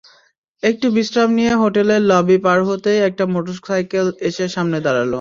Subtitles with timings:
[0.63, 5.09] একটু বিশ্রাম নিয়ে হোটেলের লবি পার হতেই একটা মোটরসাইকেল এসে সামনে দাঁড়াল।